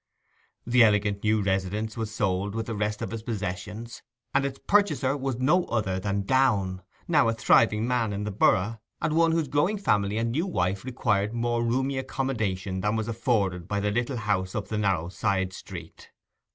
[0.65, 4.01] The elegant new residence was sold with the rest of his possessions;
[4.33, 8.79] and its purchaser was no other than Downe, now a thriving man in the borough,
[8.99, 13.67] and one whose growing family and new wife required more roomy accommodation than was afforded
[13.67, 16.09] by the little house up the narrow side street.